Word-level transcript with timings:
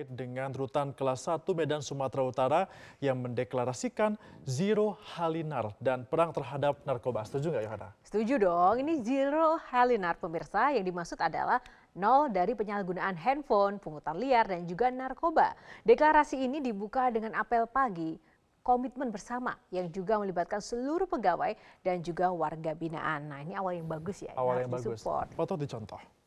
terkait 0.00 0.16
dengan 0.16 0.48
rutan 0.56 0.96
kelas 0.96 1.28
1 1.28 1.44
Medan 1.52 1.84
Sumatera 1.84 2.24
Utara 2.24 2.60
yang 3.04 3.20
mendeklarasikan 3.20 4.16
zero 4.48 4.96
halinar 5.12 5.76
dan 5.76 6.08
perang 6.08 6.32
terhadap 6.32 6.80
narkoba. 6.88 7.20
Setuju 7.28 7.52
nggak 7.52 7.64
Yohana? 7.68 7.88
Setuju 8.00 8.34
dong, 8.40 8.80
ini 8.80 9.04
zero 9.04 9.60
halinar 9.68 10.16
pemirsa 10.16 10.72
yang 10.72 10.88
dimaksud 10.88 11.20
adalah 11.20 11.60
nol 11.92 12.32
dari 12.32 12.56
penyalahgunaan 12.56 13.12
handphone, 13.12 13.76
pungutan 13.76 14.16
liar, 14.16 14.48
dan 14.48 14.64
juga 14.64 14.88
narkoba. 14.88 15.52
Deklarasi 15.84 16.40
ini 16.40 16.64
dibuka 16.64 17.12
dengan 17.12 17.36
apel 17.36 17.68
pagi 17.68 18.16
komitmen 18.64 19.12
bersama 19.12 19.52
yang 19.68 19.92
juga 19.92 20.16
melibatkan 20.16 20.64
seluruh 20.64 21.08
pegawai 21.08 21.52
dan 21.84 22.00
juga 22.00 22.32
warga 22.32 22.72
binaan. 22.72 23.28
Nah 23.28 23.44
ini 23.44 23.52
awal 23.52 23.76
yang 23.76 23.88
bagus 23.88 24.24
ya, 24.24 24.32
awal 24.32 24.64
yang, 24.64 24.72
yang 24.72 24.80
bagus. 24.80 25.04
Foto 25.36 25.60
dicontoh. 25.60 26.19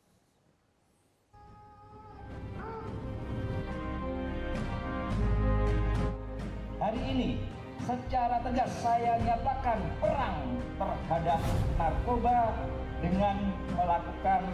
Hari 6.93 7.09
ini 7.09 7.41
secara 7.89 8.38
tegas 8.45 8.70
saya 8.77 9.17
nyatakan 9.25 9.81
perang 9.97 10.61
terhadap 10.77 11.41
narkoba 11.73 12.53
dengan 13.01 13.49
melakukan 13.73 14.45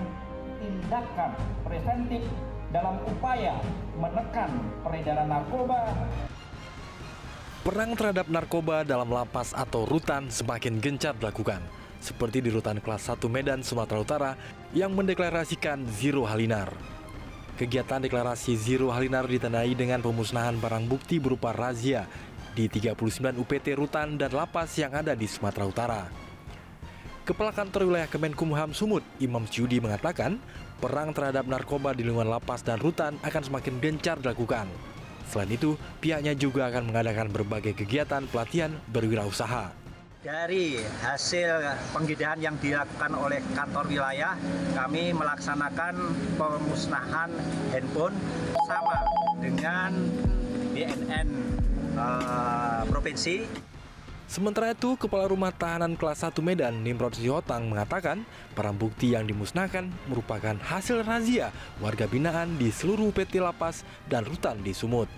tindakan 0.55 1.35
preventif 1.67 2.23
dalam 2.71 2.95
upaya 3.11 3.59
menekan 3.99 4.55
peredaran 4.87 5.27
narkoba. 5.27 5.83
Perang 7.67 7.91
terhadap 7.99 8.31
narkoba 8.31 8.87
dalam 8.87 9.11
lapas 9.11 9.51
atau 9.51 9.83
rutan 9.83 10.31
semakin 10.31 10.79
gencar 10.79 11.19
dilakukan, 11.19 11.59
seperti 11.99 12.39
di 12.39 12.55
rutan 12.55 12.79
kelas 12.79 13.03
1 13.03 13.19
Medan, 13.27 13.67
Sumatera 13.67 13.99
Utara 13.99 14.31
yang 14.71 14.95
mendeklarasikan 14.95 15.83
Zero 15.91 16.23
Halinar. 16.23 16.71
Kegiatan 17.59 17.99
deklarasi 17.99 18.55
Zero 18.55 18.87
Halinar 18.87 19.27
ditandai 19.27 19.75
dengan 19.75 19.99
pemusnahan 19.99 20.55
barang 20.55 20.87
bukti 20.87 21.19
berupa 21.19 21.51
razia 21.51 22.07
di 22.59 22.67
39 22.67 23.39
UPT 23.39 23.71
Rutan 23.79 24.19
dan 24.19 24.35
Lapas 24.35 24.75
yang 24.75 24.91
ada 24.91 25.15
di 25.15 25.23
Sumatera 25.23 25.63
Utara. 25.63 26.01
Kepala 27.23 27.55
Kantor 27.55 27.87
Wilayah 27.87 28.11
Kemenkumham 28.11 28.75
Sumut, 28.75 28.99
Imam 29.23 29.47
Ciudi 29.47 29.79
mengatakan, 29.79 30.35
perang 30.83 31.15
terhadap 31.15 31.47
narkoba 31.47 31.95
di 31.95 32.03
lingkungan 32.03 32.27
lapas 32.27 32.59
dan 32.59 32.75
rutan 32.83 33.15
akan 33.23 33.43
semakin 33.47 33.79
gencar 33.79 34.19
dilakukan. 34.19 34.67
Selain 35.31 35.47
itu, 35.55 35.79
pihaknya 36.03 36.35
juga 36.35 36.67
akan 36.67 36.91
mengadakan 36.91 37.31
berbagai 37.31 37.79
kegiatan 37.79 38.27
pelatihan 38.27 38.75
berwirausaha. 38.91 39.71
Dari 40.19 40.83
hasil 40.99 41.63
penggeledahan 41.95 42.43
yang 42.43 42.59
dilakukan 42.59 43.13
oleh 43.15 43.39
kantor 43.55 43.87
wilayah, 43.87 44.35
kami 44.75 45.15
melaksanakan 45.15 45.95
pemusnahan 46.35 47.31
handphone 47.71 48.17
sama 48.67 48.99
dengan 49.39 49.95
BNN 50.75 51.29
uh, 51.99 52.79
eh, 52.79 52.81
provinsi. 52.87 53.35
Sementara 54.29 54.71
itu, 54.77 54.93
Kepala 54.93 55.25
Rumah 55.25 55.49
Tahanan 55.49 55.97
Kelas 55.97 56.21
1 56.21 56.37
Medan, 56.45 56.85
Nimrod 56.85 57.17
Sihotang, 57.17 57.65
mengatakan 57.65 58.21
barang 58.53 58.77
bukti 58.77 59.17
yang 59.17 59.25
dimusnahkan 59.25 59.89
merupakan 60.05 60.53
hasil 60.53 61.01
razia 61.01 61.49
warga 61.81 62.05
binaan 62.05 62.53
di 62.61 62.69
seluruh 62.69 63.09
PT 63.09 63.41
Lapas 63.41 63.81
dan 64.05 64.29
Rutan 64.29 64.61
di 64.61 64.69
Sumut 64.69 65.09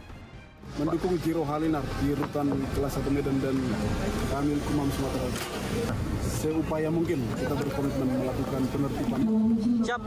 mendukung 0.79 1.17
Jiro 1.19 1.43
Halinar 1.43 1.83
di 1.99 2.15
rutan 2.15 2.47
kelas 2.77 2.93
1 3.01 3.11
Medan 3.11 3.35
dan 3.43 3.55
kami 4.31 4.55
Kumam 4.69 4.87
Sumatera. 4.93 5.27
Seupaya 6.21 6.89
mungkin 6.89 7.19
kita 7.37 7.53
berkomitmen 7.53 8.07
melakukan 8.23 8.61
penertiban. 8.71 9.19
Siap. 9.83 10.01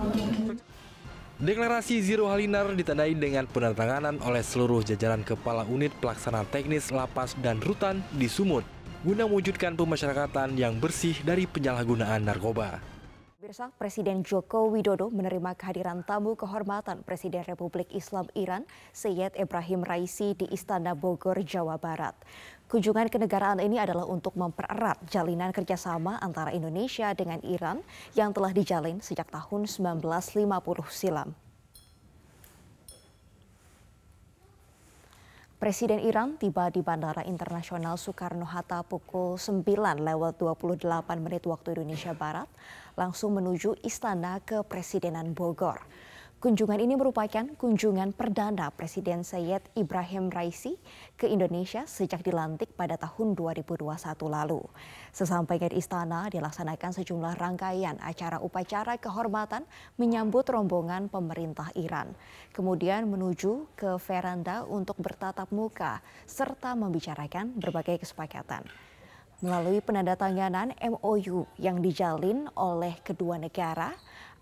Deklarasi 1.34 1.98
Zero 1.98 2.30
Halinar 2.30 2.70
ditandai 2.78 3.11
dengan 3.18 3.42
penandatanganan 3.50 4.22
oleh 4.22 4.39
seluruh 4.39 4.86
jajaran 4.86 5.27
kepala 5.27 5.67
unit 5.67 5.90
pelaksana 5.98 6.46
teknis 6.46 6.95
lapas 6.95 7.34
dan 7.42 7.58
rutan 7.58 8.06
di 8.14 8.30
Sumut 8.30 8.62
guna 9.02 9.27
mewujudkan 9.27 9.74
pemasyarakatan 9.74 10.55
yang 10.55 10.78
bersih 10.78 11.18
dari 11.27 11.50
penyalahgunaan 11.50 12.23
narkoba. 12.23 12.93
Pemirsa, 13.44 13.68
Presiden 13.77 14.24
Joko 14.24 14.72
Widodo 14.72 15.12
menerima 15.12 15.52
kehadiran 15.52 16.00
tamu 16.00 16.32
kehormatan 16.32 17.05
Presiden 17.05 17.44
Republik 17.44 17.92
Islam 17.92 18.24
Iran, 18.32 18.64
Syed 18.96 19.36
Ibrahim 19.36 19.84
Raisi 19.84 20.32
di 20.32 20.48
Istana 20.48 20.96
Bogor, 20.96 21.36
Jawa 21.44 21.77
Barat. 21.77 22.16
Kunjungan 22.72 23.12
kenegaraan 23.12 23.60
ini 23.60 23.77
adalah 23.77 24.08
untuk 24.08 24.32
mempererat 24.40 24.96
jalinan 25.12 25.52
kerjasama 25.52 26.16
antara 26.24 26.56
Indonesia 26.56 27.12
dengan 27.12 27.36
Iran 27.44 27.84
yang 28.16 28.32
telah 28.32 28.48
dijalin 28.48 29.05
sejak 29.05 29.28
tahun 29.28 29.68
1950 29.68 30.48
silam. 30.88 31.36
Presiden 35.64 36.05
Iran 36.05 36.36
tiba 36.36 36.69
di 36.69 36.85
Bandara 36.85 37.25
Internasional 37.25 37.97
Soekarno-Hatta 37.97 38.85
pukul 38.85 39.41
9 39.41 39.64
lewat 39.97 40.36
28 40.36 40.85
menit 41.25 41.48
waktu 41.48 41.80
Indonesia 41.80 42.13
Barat, 42.13 42.52
langsung 43.01 43.33
menuju 43.33 43.80
Istana 43.80 44.45
Kepresidenan 44.45 45.33
Bogor. 45.33 45.80
Kunjungan 46.44 46.77
ini 46.77 46.92
merupakan 46.92 47.56
kunjungan 47.56 48.12
perdana 48.12 48.68
Presiden 48.68 49.24
Syed 49.24 49.64
Ibrahim 49.72 50.28
Raisi 50.28 50.77
ke 51.16 51.24
Indonesia 51.24 51.88
sejak 51.88 52.20
dilantik 52.20 52.77
pada 52.77 53.00
tahun 53.00 53.32
2021 53.32 53.80
lalu. 54.28 54.60
Sesampainya 55.08 55.72
di 55.72 55.80
istana 55.80 56.28
dilaksanakan 56.28 57.00
sejumlah 57.00 57.40
rangkaian 57.40 57.96
acara 57.96 58.44
upacara 58.44 59.00
kehormatan 59.00 59.64
menyambut 59.96 60.44
rombongan 60.52 61.08
pemerintah 61.08 61.72
Iran. 61.80 62.12
Kemudian 62.52 63.08
menuju 63.08 63.72
ke 63.72 63.96
veranda 63.96 64.68
untuk 64.68 65.00
bertatap 65.00 65.48
muka 65.48 66.05
serta 66.28 66.76
membicarakan 66.76 67.56
berbagai 67.56 68.05
kesepakatan 68.05 68.68
melalui 69.40 69.80
penandatanganan 69.84 70.72
MOU 70.76 71.48
yang 71.61 71.80
dijalin 71.80 72.48
oleh 72.56 72.96
kedua 73.05 73.40
negara 73.40 73.92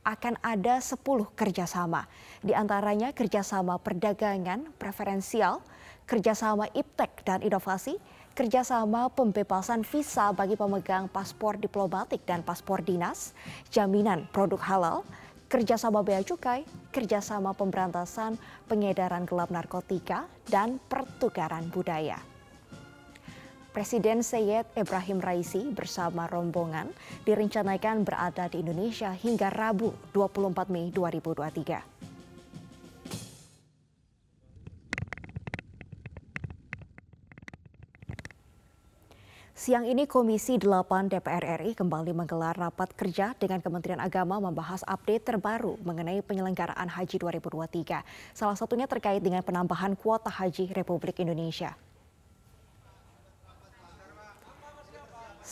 akan 0.02 0.38
ada 0.42 0.82
10 0.82 0.98
kerjasama. 1.38 2.06
Di 2.42 2.52
antaranya 2.52 3.14
kerjasama 3.14 3.78
perdagangan 3.78 4.74
preferensial, 4.76 5.62
kerjasama 6.06 6.66
iptek 6.74 7.22
dan 7.22 7.40
inovasi, 7.40 7.96
kerjasama 8.34 9.12
pembebasan 9.12 9.86
visa 9.86 10.34
bagi 10.34 10.58
pemegang 10.58 11.06
paspor 11.06 11.60
diplomatik 11.60 12.26
dan 12.26 12.42
paspor 12.42 12.82
dinas, 12.82 13.36
jaminan 13.70 14.26
produk 14.34 14.60
halal, 14.64 14.98
kerjasama 15.52 16.00
bea 16.00 16.24
cukai, 16.24 16.64
kerjasama 16.90 17.52
pemberantasan 17.52 18.40
pengedaran 18.66 19.28
gelap 19.28 19.52
narkotika, 19.52 20.24
dan 20.48 20.80
pertukaran 20.88 21.68
budaya. 21.68 22.31
Presiden 23.72 24.20
Syed 24.20 24.68
Ibrahim 24.76 25.16
Raisi 25.16 25.72
bersama 25.72 26.28
rombongan 26.28 26.92
direncanakan 27.24 28.04
berada 28.04 28.44
di 28.44 28.60
Indonesia 28.60 29.16
hingga 29.16 29.48
Rabu 29.48 29.96
24 30.12 30.68
Mei 30.68 30.92
2023. 30.92 31.80
Siang 39.56 39.88
ini 39.88 40.04
Komisi 40.04 40.60
8 40.60 41.08
DPR 41.08 41.64
RI 41.64 41.72
kembali 41.72 42.12
menggelar 42.12 42.52
rapat 42.60 42.92
kerja 42.92 43.32
dengan 43.40 43.64
Kementerian 43.64 44.04
Agama 44.04 44.36
membahas 44.36 44.84
update 44.84 45.32
terbaru 45.32 45.80
mengenai 45.80 46.20
penyelenggaraan 46.20 46.92
Haji 46.92 47.16
2023. 47.16 48.04
Salah 48.36 48.58
satunya 48.60 48.84
terkait 48.84 49.24
dengan 49.24 49.40
penambahan 49.40 49.96
kuota 49.96 50.28
haji 50.28 50.76
Republik 50.76 51.24
Indonesia. 51.24 51.72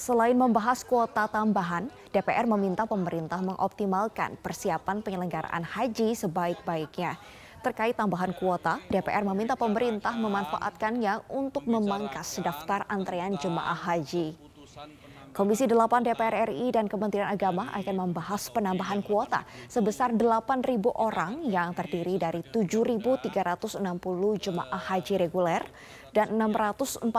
Selain 0.00 0.32
membahas 0.32 0.80
kuota 0.80 1.28
tambahan, 1.28 1.92
DPR 2.08 2.48
meminta 2.48 2.88
pemerintah 2.88 3.36
mengoptimalkan 3.44 4.40
persiapan 4.40 5.04
penyelenggaraan 5.04 5.60
haji 5.60 6.16
sebaik-baiknya. 6.16 7.20
Terkait 7.60 7.92
tambahan 7.92 8.32
kuota, 8.32 8.80
DPR 8.88 9.28
meminta 9.28 9.60
pemerintah 9.60 10.16
memanfaatkannya 10.16 11.28
untuk 11.28 11.68
memangkas 11.68 12.40
daftar 12.40 12.88
antrean 12.88 13.36
jemaah 13.36 13.76
haji. 13.76 14.40
Komisi 15.36 15.68
8 15.68 16.02
DPR 16.02 16.48
RI 16.48 16.74
dan 16.74 16.88
Kementerian 16.88 17.30
Agama 17.30 17.70
akan 17.70 17.94
membahas 18.08 18.50
penambahan 18.50 18.98
kuota 19.04 19.46
sebesar 19.68 20.16
8.000 20.16 20.64
orang 20.90 21.44
yang 21.46 21.70
terdiri 21.76 22.16
dari 22.18 22.42
7.360 22.48 23.78
jemaah 24.40 24.80
haji 24.80 25.14
reguler 25.22 25.62
dan 26.10 26.34
640 26.38 27.10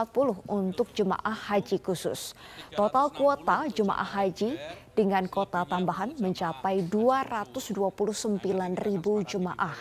untuk 0.47 0.87
jemaah 0.91 1.35
haji 1.35 1.79
khusus. 1.79 2.35
Total 2.71 3.07
kuota 3.11 3.67
jemaah 3.71 4.07
haji 4.07 4.59
dengan 4.91 5.27
kota 5.31 5.63
tambahan 5.63 6.15
mencapai 6.19 6.83
229 6.87 8.39
ribu 8.79 9.23
jemaah 9.23 9.75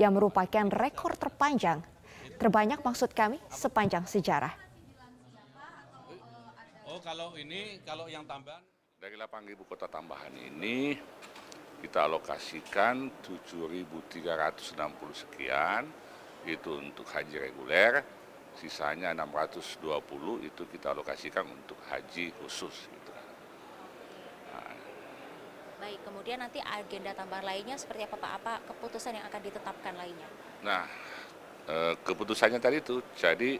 yang 0.00 0.16
merupakan 0.16 0.66
rekor 0.72 1.16
terpanjang 1.16 1.84
terbanyak 2.36 2.82
maksud 2.82 3.14
kami 3.14 3.38
sepanjang 3.50 4.04
sejarah. 4.04 4.54
Oh 6.90 7.00
kalau 7.02 7.34
ini 7.38 7.80
kalau 7.82 8.06
yang 8.06 8.26
tambahan 8.26 8.62
dari 8.98 9.18
8.000 9.18 9.58
kota 9.66 9.86
tambahan 9.90 10.34
ini 10.34 10.94
kita 11.82 12.08
alokasikan 12.08 13.12
7.360 13.20 14.76
sekian 15.12 15.84
itu 16.44 16.70
untuk 16.76 17.08
haji 17.08 17.36
reguler, 17.40 18.04
sisanya 18.58 19.10
620 19.12 20.46
itu 20.46 20.62
kita 20.70 20.94
alokasikan 20.94 21.44
untuk 21.46 21.78
haji 21.90 22.30
khusus. 22.42 22.86
Gitu. 22.86 23.10
Nah. 24.54 24.74
Baik, 25.82 26.00
kemudian 26.06 26.38
nanti 26.40 26.62
agenda 26.62 27.12
tambahan 27.12 27.44
lainnya 27.44 27.76
seperti 27.76 28.06
apa 28.06 28.16
Pak? 28.16 28.32
Apa 28.40 28.52
keputusan 28.72 29.18
yang 29.18 29.26
akan 29.26 29.40
ditetapkan 29.42 29.94
lainnya? 29.98 30.28
Nah, 30.62 30.84
eh, 31.68 31.94
keputusannya 32.00 32.62
tadi 32.62 32.78
itu, 32.80 33.02
jadi 33.18 33.58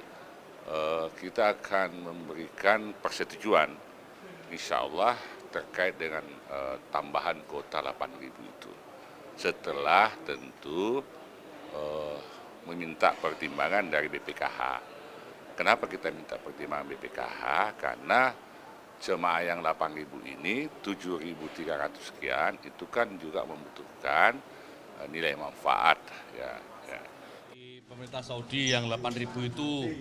eh, 0.65 1.07
kita 1.19 1.61
akan 1.61 1.89
memberikan 2.01 2.97
persetujuan, 2.97 3.69
insya 4.49 4.87
Allah 4.87 5.19
terkait 5.53 5.99
dengan 5.99 6.25
eh, 6.51 6.77
tambahan 6.89 7.43
kuota 7.51 7.83
8.000 7.83 8.31
itu. 8.31 8.73
Setelah 9.35 10.15
tentu 10.23 11.03
meminta 12.69 13.13
pertimbangan 13.17 13.89
dari 13.89 14.09
BPKH. 14.09 14.61
Kenapa 15.55 15.87
kita 15.87 16.11
minta 16.11 16.37
pertimbangan 16.41 16.89
BPKH? 16.91 17.43
Karena 17.79 18.35
jemaah 18.99 19.43
yang 19.45 19.63
8.000 19.63 20.35
ini 20.39 20.67
7.300 20.83 22.01
sekian 22.01 22.57
itu 22.65 22.85
kan 22.89 23.19
juga 23.21 23.45
membutuhkan 23.45 24.41
uh, 24.99 25.07
nilai 25.13 25.37
manfaat 25.37 26.01
ya, 26.35 26.53
ya. 26.89 27.01
Di 27.53 27.85
pemerintah 27.85 28.25
Saudi 28.25 28.73
yang 28.73 28.89
8.000 28.89 29.51
itu 29.51 29.93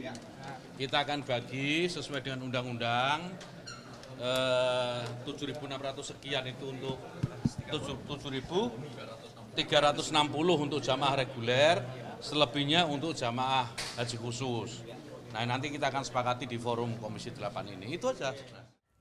kita 0.80 1.06
akan 1.06 1.22
bagi 1.22 1.86
sesuai 1.86 2.26
dengan 2.26 2.50
undang-undang 2.50 3.30
eh, 4.18 5.06
7.600 5.22 5.62
sekian 6.02 6.50
itu 6.50 6.74
untuk 6.74 6.98
7.360 7.70 10.66
untuk 10.66 10.82
jamaah 10.82 11.22
reguler 11.22 11.78
selebihnya 12.24 12.88
untuk 12.88 13.12
jamaah 13.12 13.68
haji 14.00 14.16
khusus. 14.16 14.80
Nah 15.36 15.44
nanti 15.44 15.68
kita 15.68 15.92
akan 15.92 16.08
sepakati 16.08 16.48
di 16.48 16.56
forum 16.56 16.96
Komisi 16.96 17.36
8 17.36 17.76
ini. 17.76 18.00
Itu 18.00 18.16
aja. 18.16 18.32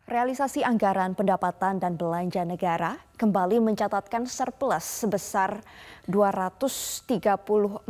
Realisasi 0.02 0.66
anggaran 0.66 1.14
pendapatan 1.14 1.78
dan 1.78 1.94
belanja 1.94 2.42
negara 2.42 2.98
kembali 3.14 3.62
mencatatkan 3.62 4.26
surplus 4.26 5.06
sebesar 5.06 5.62
234,7 6.10 7.86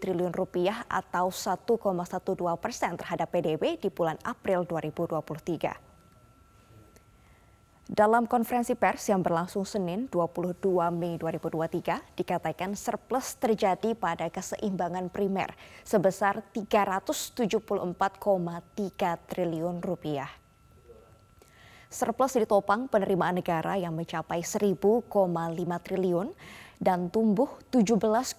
triliun 0.00 0.32
rupiah 0.32 0.88
atau 0.88 1.28
1,12 1.28 2.16
persen 2.56 2.96
terhadap 2.96 3.28
PDB 3.28 3.76
di 3.76 3.92
bulan 3.92 4.16
April 4.24 4.64
2023. 4.64 5.87
Dalam 7.88 8.28
konferensi 8.28 8.76
pers 8.76 9.08
yang 9.08 9.24
berlangsung 9.24 9.64
Senin 9.64 10.12
22 10.12 10.60
Mei 10.92 11.16
2023 11.16 12.20
dikatakan 12.20 12.76
surplus 12.76 13.40
terjadi 13.40 13.96
pada 13.96 14.28
keseimbangan 14.28 15.08
primer 15.08 15.56
sebesar 15.88 16.44
374,3 16.52 17.72
triliun 19.32 19.80
rupiah. 19.80 20.28
Surplus 21.88 22.36
ditopang 22.36 22.92
penerimaan 22.92 23.40
negara 23.40 23.80
yang 23.80 23.96
mencapai 23.96 24.44
1.000,5 24.44 25.08
triliun 25.80 26.28
dan 26.78 27.10
tumbuh 27.10 27.58
17,3 27.74 28.38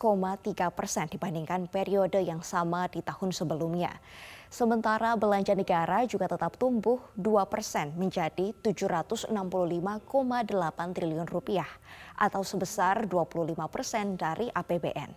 persen 0.71 1.12
dibandingkan 1.12 1.68
periode 1.68 2.24
yang 2.24 2.39
sama 2.39 2.88
di 2.88 3.03
tahun 3.03 3.36
sebelumnya. 3.36 4.00
Sementara 4.50 5.13
belanja 5.13 5.53
negara 5.53 6.09
juga 6.09 6.25
tetap 6.25 6.57
tumbuh 6.57 6.97
2 7.13 7.45
persen 7.45 7.94
menjadi 7.94 8.50
765,8 8.65 9.30
triliun 10.95 11.30
rupiah 11.30 11.69
atau 12.18 12.41
sebesar 12.41 13.06
25 13.06 13.53
persen 13.69 14.18
dari 14.18 14.50
APBN. 14.50 15.13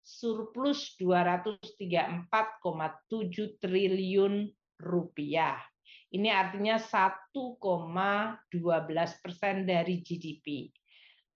Surplus 0.00 0.96
234,7 1.02 3.58
triliun 3.58 4.46
rupiah. 4.78 5.71
Ini 6.12 6.28
artinya 6.28 6.76
1,12 6.76 8.52
persen 9.24 9.64
dari 9.64 10.04
GDP 10.04 10.68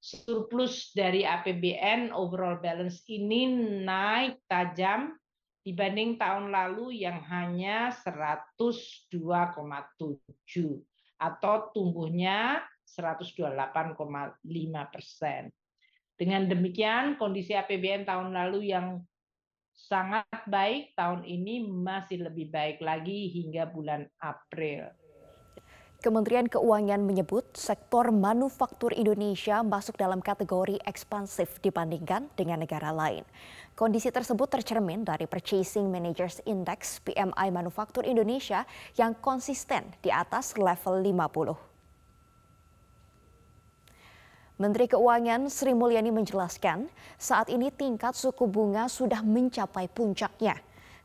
surplus 0.07 0.95
dari 0.95 1.27
APBN 1.27 2.15
overall 2.15 2.63
balance 2.63 3.03
ini 3.11 3.51
naik 3.83 4.39
tajam 4.47 5.19
dibanding 5.67 6.15
tahun 6.15 6.55
lalu 6.55 7.03
yang 7.03 7.19
hanya 7.27 7.91
102,7 7.91 9.11
atau 11.19 11.55
tumbuhnya 11.75 12.63
128,5 12.87 14.95
persen. 14.95 15.51
Dengan 16.15 16.47
demikian, 16.47 17.19
kondisi 17.19 17.59
APBN 17.59 18.07
tahun 18.07 18.31
lalu 18.31 18.71
yang 18.71 19.03
sangat 19.77 20.25
baik 20.49 20.97
tahun 20.97 21.23
ini 21.23 21.69
masih 21.69 22.25
lebih 22.25 22.49
baik 22.49 22.81
lagi 22.81 23.29
hingga 23.29 23.69
bulan 23.69 24.09
April. 24.19 24.89
Kementerian 25.97 26.45
Keuangan 26.45 27.03
menyebut 27.03 27.57
sektor 27.57 28.13
manufaktur 28.13 28.93
Indonesia 28.93 29.65
masuk 29.65 29.97
dalam 29.97 30.21
kategori 30.21 30.77
ekspansif 30.85 31.57
dibandingkan 31.65 32.29
dengan 32.37 32.61
negara 32.61 32.93
lain. 32.93 33.25
Kondisi 33.73 34.13
tersebut 34.13 34.47
tercermin 34.47 35.03
dari 35.09 35.25
Purchasing 35.25 35.89
Managers 35.89 36.45
Index 36.45 37.01
PMI 37.01 37.49
Manufaktur 37.49 38.05
Indonesia 38.05 38.69
yang 38.95 39.17
konsisten 39.19 39.89
di 40.05 40.13
atas 40.13 40.55
level 40.61 41.01
50. 41.01 41.76
Menteri 44.57 44.89
Keuangan 44.89 45.53
Sri 45.53 45.77
Mulyani 45.77 46.09
menjelaskan, 46.09 46.89
saat 47.21 47.53
ini 47.53 47.69
tingkat 47.69 48.17
suku 48.17 48.49
bunga 48.49 48.89
sudah 48.89 49.21
mencapai 49.21 49.85
puncaknya. 49.85 50.57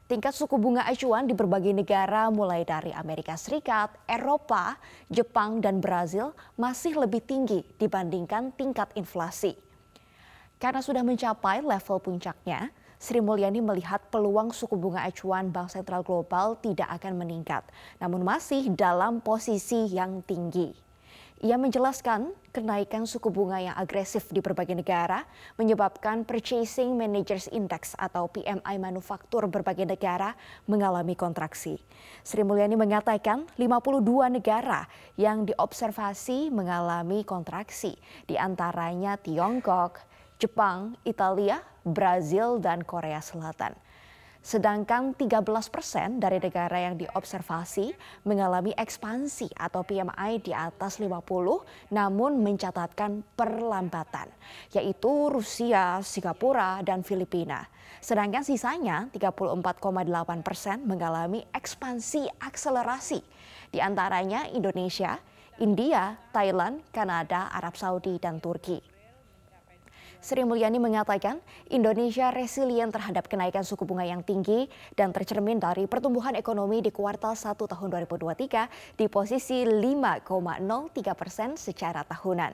Tingkat 0.07 0.31
suku 0.31 0.56
bunga 0.56 0.88
acuan 0.88 1.27
di 1.27 1.36
berbagai 1.36 1.75
negara 1.75 2.31
mulai 2.31 2.63
dari 2.63 2.95
Amerika 2.95 3.36
Serikat, 3.36 3.92
Eropa, 4.07 4.80
Jepang, 5.12 5.59
dan 5.59 5.83
Brazil 5.83 6.31
masih 6.56 6.95
lebih 6.95 7.27
tinggi 7.27 7.59
dibandingkan 7.75 8.56
tingkat 8.56 8.88
inflasi. 8.95 9.51
Karena 10.56 10.80
sudah 10.80 11.04
mencapai 11.04 11.59
level 11.59 12.00
puncaknya, 12.00 12.71
Sri 13.04 13.19
Mulyani 13.19 13.59
melihat 13.59 14.00
peluang 14.07 14.56
suku 14.56 14.80
bunga 14.80 15.04
acuan 15.04 15.52
Bank 15.52 15.76
Sentral 15.76 16.07
Global 16.07 16.56
tidak 16.64 16.87
akan 16.87 17.19
meningkat, 17.19 17.68
namun 17.99 18.23
masih 18.23 18.71
dalam 18.71 19.19
posisi 19.19 19.92
yang 19.92 20.23
tinggi. 20.23 20.91
Ia 21.42 21.57
menjelaskan 21.57 22.38
kenaikan 22.54 23.10
suku 23.10 23.33
bunga 23.33 23.57
yang 23.57 23.74
agresif 23.74 24.30
di 24.30 24.45
berbagai 24.45 24.78
negara 24.78 25.26
menyebabkan 25.57 26.21
Purchasing 26.21 26.94
Managers 26.94 27.50
Index 27.50 27.98
atau 27.98 28.30
PMI 28.30 28.78
manufaktur 28.78 29.50
berbagai 29.50 29.90
negara 29.90 30.38
mengalami 30.69 31.18
kontraksi. 31.18 31.81
Sri 32.21 32.45
Mulyani 32.45 32.78
mengatakan 32.78 33.50
52 33.57 34.38
negara 34.38 34.86
yang 35.18 35.50
diobservasi 35.50 36.54
mengalami 36.54 37.26
kontraksi, 37.26 37.98
di 38.30 38.38
antaranya 38.38 39.18
Tiongkok, 39.18 39.98
Jepang, 40.38 40.94
Italia, 41.10 41.57
Brazil, 41.81 42.62
dan 42.62 42.86
Korea 42.86 43.18
Selatan. 43.18 43.74
Sedangkan 44.42 45.14
13 45.14 45.45
persen 45.69 46.18
dari 46.18 46.42
negara 46.42 46.81
yang 46.81 46.98
diobservasi 46.98 47.94
mengalami 48.26 48.74
ekspansi 48.74 49.54
atau 49.54 49.86
PMI 49.86 50.42
di 50.42 50.50
atas 50.50 50.98
50 50.98 51.94
namun 51.94 52.42
mencatatkan 52.42 53.21
perlambatan, 53.38 54.33
yaitu 54.74 55.30
Rusia, 55.30 56.02
Singapura, 56.02 56.81
dan 56.81 57.06
Filipina. 57.06 57.69
Sedangkan 58.02 58.42
sisanya 58.42 59.14
34,8 59.14 59.62
persen 60.42 60.90
mengalami 60.90 61.45
ekspansi 61.54 62.42
akselerasi, 62.42 63.21
di 63.69 63.78
antaranya 63.78 64.50
Indonesia, 64.50 65.21
India, 65.62 66.18
Thailand, 66.33 66.81
Kanada, 66.90 67.54
Arab 67.54 67.78
Saudi, 67.78 68.18
dan 68.18 68.42
Turki. 68.42 68.91
Sri 70.21 70.45
Mulyani 70.45 70.78
mengatakan 70.78 71.42
Indonesia 71.73 72.30
resilient 72.30 72.94
terhadap 72.94 73.25
kenaikan 73.25 73.66
suku 73.66 73.90
bunga 73.90 74.06
yang 74.06 74.21
tinggi 74.21 74.69
dan 74.94 75.09
tercermin 75.09 75.57
dari 75.57 75.90
pertumbuhan 75.90 76.37
ekonomi 76.37 76.78
di 76.78 76.94
kuartal 76.94 77.33
1 77.33 77.57
tahun 77.57 77.90
2023 78.06 79.01
di 79.01 79.09
posisi 79.09 79.66
5,03 79.66 80.21
persen 81.18 81.57
secara 81.57 82.06
tahunan. 82.06 82.54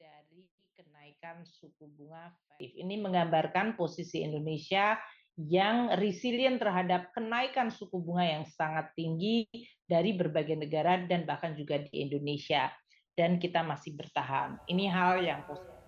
Dari 0.00 0.40
kenaikan 0.80 1.44
suku 1.44 1.84
bunga 1.92 2.32
ini 2.56 2.96
menggambarkan 2.96 3.76
posisi 3.76 4.24
Indonesia 4.24 4.96
yang 5.36 5.92
resilient 6.00 6.56
terhadap 6.56 7.12
kenaikan 7.12 7.68
suku 7.68 8.00
bunga 8.00 8.24
yang 8.24 8.44
sangat 8.48 8.88
tinggi 8.96 9.44
dari 9.84 10.16
berbagai 10.16 10.56
negara 10.56 11.04
dan 11.04 11.28
bahkan 11.28 11.52
juga 11.52 11.84
di 11.84 12.00
Indonesia 12.00 12.72
dan 13.12 13.36
kita 13.36 13.60
masih 13.60 13.92
bertahan. 13.92 14.56
Ini 14.64 14.88
hal 14.88 15.20
yang 15.20 15.44
positif. 15.44 15.79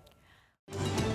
you 0.71 1.12